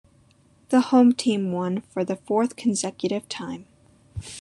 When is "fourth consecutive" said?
2.15-3.29